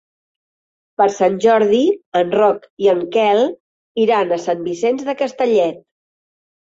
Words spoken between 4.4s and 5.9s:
Sant Vicenç de Castellet.